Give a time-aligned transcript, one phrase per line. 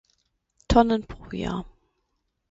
[0.67, 1.63] Tonnen pro Jahr.